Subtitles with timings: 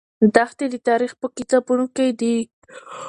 [0.35, 2.35] دښتې د تاریخ په کتابونو کې دي.